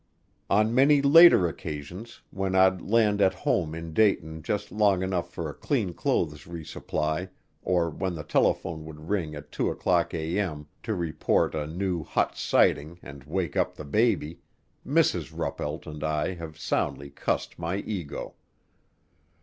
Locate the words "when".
2.31-2.55, 7.87-8.15